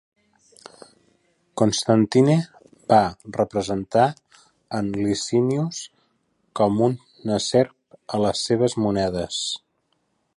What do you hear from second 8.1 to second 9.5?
a les seves monedes.